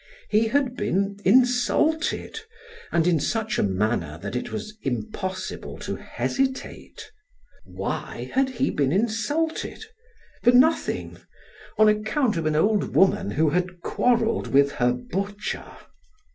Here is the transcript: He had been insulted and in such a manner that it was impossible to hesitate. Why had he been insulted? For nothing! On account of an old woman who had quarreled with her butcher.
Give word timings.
He 0.29 0.47
had 0.47 0.75
been 0.75 1.19
insulted 1.23 2.39
and 2.91 3.05
in 3.05 3.19
such 3.19 3.59
a 3.59 3.61
manner 3.61 4.17
that 4.23 4.35
it 4.35 4.51
was 4.51 4.75
impossible 4.81 5.77
to 5.77 5.95
hesitate. 5.95 7.11
Why 7.65 8.31
had 8.33 8.49
he 8.49 8.71
been 8.71 8.91
insulted? 8.91 9.85
For 10.41 10.53
nothing! 10.53 11.19
On 11.77 11.87
account 11.87 12.35
of 12.35 12.47
an 12.47 12.55
old 12.55 12.95
woman 12.95 13.29
who 13.29 13.51
had 13.51 13.81
quarreled 13.81 14.47
with 14.47 14.71
her 14.81 14.91
butcher. 14.91 15.71